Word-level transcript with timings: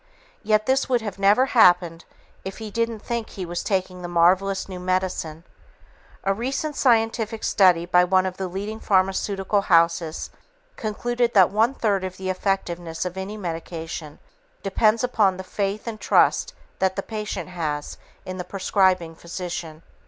Yet, 0.41 0.65
this 0.65 0.89
would 0.89 1.19
never 1.19 1.45
have 1.45 1.61
happened 1.63 2.05
if 2.43 2.57
he 2.57 2.71
didn't 2.71 3.01
think 3.01 3.29
he 3.29 3.45
was 3.45 3.61
taking 3.63 4.01
the 4.01 4.07
marvelous 4.07 4.67
new 4.67 4.79
medicine. 4.79 5.43
A 6.23 6.33
recent 6.33 6.75
scientific 6.75 7.43
study 7.43 7.85
by 7.85 8.03
one 8.03 8.25
of 8.25 8.37
the 8.37 8.47
leading 8.47 8.79
pharmaceutical 8.79 9.61
houses 9.61 10.31
concluded 10.75 11.35
that 11.35 11.51
one 11.51 11.75
third 11.75 12.03
of 12.03 12.17
the 12.17 12.31
effectiveness 12.31 13.05
of 13.05 13.15
any 13.15 13.37
medication 13.37 14.17
depends 14.63 15.03
upon 15.03 15.37
the 15.37 15.43
faith 15.43 15.85
and 15.85 15.99
trust 15.99 16.55
that 16.79 16.95
the 16.95 17.03
patient 17.03 17.49
has 17.49 17.99
in 18.25 18.37
the 18.37 18.43
prescribing 18.43 19.13
physician. 19.13 19.83